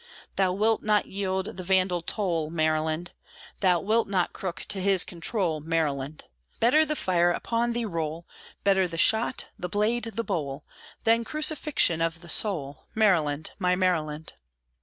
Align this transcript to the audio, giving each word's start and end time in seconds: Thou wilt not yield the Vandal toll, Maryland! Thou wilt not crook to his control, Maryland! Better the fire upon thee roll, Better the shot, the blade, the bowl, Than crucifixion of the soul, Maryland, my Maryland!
Thou 0.35 0.51
wilt 0.53 0.81
not 0.81 1.05
yield 1.05 1.45
the 1.57 1.63
Vandal 1.63 2.01
toll, 2.01 2.49
Maryland! 2.49 3.11
Thou 3.59 3.81
wilt 3.81 4.07
not 4.07 4.33
crook 4.33 4.65
to 4.69 4.81
his 4.81 5.03
control, 5.03 5.59
Maryland! 5.61 6.23
Better 6.59 6.83
the 6.83 6.95
fire 6.95 7.29
upon 7.29 7.73
thee 7.73 7.85
roll, 7.85 8.25
Better 8.63 8.87
the 8.87 8.97
shot, 8.97 9.49
the 9.59 9.69
blade, 9.69 10.05
the 10.15 10.23
bowl, 10.23 10.65
Than 11.03 11.23
crucifixion 11.23 12.01
of 12.01 12.21
the 12.21 12.29
soul, 12.29 12.85
Maryland, 12.95 13.51
my 13.59 13.75
Maryland! 13.75 14.33